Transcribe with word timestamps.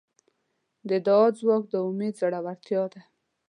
د 0.89 0.91
دعا 1.05 1.27
ځواک 1.39 1.63
د 1.69 1.73
امید 1.87 2.13
زړورتیا 2.21 2.83
ده. 2.91 3.01